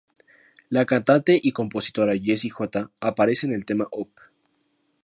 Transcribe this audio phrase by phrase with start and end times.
[0.71, 4.09] La cantante y compositora Jessie J aparece en el tema "Up".